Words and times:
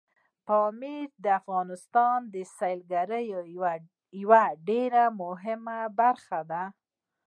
پامیر 0.47 1.07
د 1.23 1.25
افغانستان 1.39 2.19
د 2.33 2.35
سیلګرۍ 2.57 3.23
یوه 4.21 4.43
ډېره 4.67 5.03
مهمه 5.21 5.79
برخه 5.99 6.39
ده. 6.51 6.63